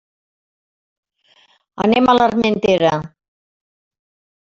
[1.87, 2.97] Anem a l'Armentera.